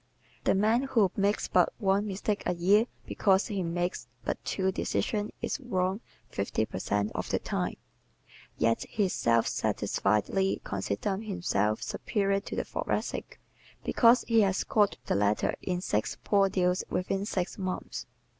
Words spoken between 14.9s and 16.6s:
the latter in six "poor